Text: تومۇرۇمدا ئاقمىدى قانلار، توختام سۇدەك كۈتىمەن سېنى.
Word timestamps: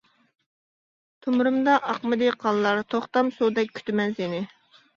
تومۇرۇمدا 1.25 1.75
ئاقمىدى 1.93 2.33
قانلار، 2.47 2.83
توختام 2.97 3.33
سۇدەك 3.39 3.73
كۈتىمەن 3.79 4.21
سېنى. 4.21 4.45